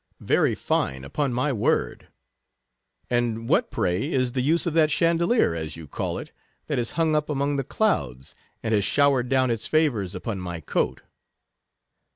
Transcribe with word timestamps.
"Very 0.35 0.55
fine, 0.55 1.03
upon 1.05 1.31
my 1.31 1.53
word. 1.53 2.07
And 3.07 3.47
what, 3.47 3.69
pray, 3.69 4.11
is 4.11 4.31
the 4.31 4.41
use 4.41 4.65
of 4.65 4.73
that 4.73 4.89
chandelier, 4.89 5.53
as 5.53 5.75
you 5.75 5.87
call 5.87 6.17
it, 6.17 6.31
that 6.65 6.79
is 6.79 6.93
hung 6.93 7.15
up 7.15 7.29
among 7.29 7.57
the 7.57 7.63
clouds, 7.63 8.33
and 8.63 8.73
has 8.73 8.83
showered 8.83 9.29
down 9.29 9.51
its 9.51 9.67
favours 9.67 10.15
upon 10.15 10.39
my 10.39 10.59
coat 10.59 11.03